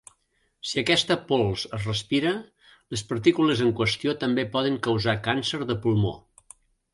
Si 0.67 0.77
aquesta 0.81 1.17
pols 1.31 1.65
es 1.77 1.85
respira, 1.89 2.31
les 2.95 3.03
partícules 3.11 3.61
en 3.67 3.69
qüestió 3.81 4.17
també 4.25 4.47
poden 4.57 4.81
causar 4.89 5.17
càncer 5.29 5.61
de 5.75 5.77
pulmó. 5.87 6.17